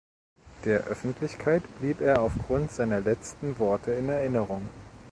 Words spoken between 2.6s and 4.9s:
seiner letzten Worte in Erinnerung.